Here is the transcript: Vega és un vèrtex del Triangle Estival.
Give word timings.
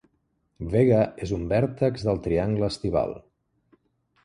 Vega 0.75 1.01
és 1.25 1.33
un 1.37 1.43
vèrtex 1.51 2.07
del 2.09 2.23
Triangle 2.29 2.73
Estival. 2.75 3.17